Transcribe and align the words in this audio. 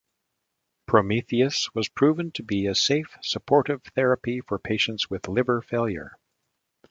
Prometheus 0.87 1.69
was 1.75 1.87
proven 1.87 2.31
to 2.31 2.41
be 2.41 2.65
a 2.65 2.73
safe 2.73 3.19
supportive 3.21 3.83
therapy 3.93 4.41
for 4.41 4.57
patients 4.57 5.11
with 5.11 5.27
liver 5.27 5.61
failure. 5.61 6.17